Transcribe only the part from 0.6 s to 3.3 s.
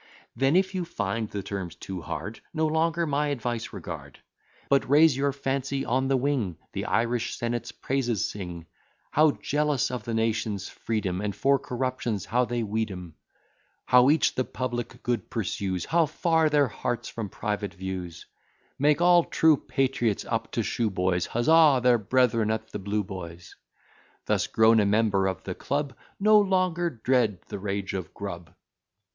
you find the terms too hard, No longer my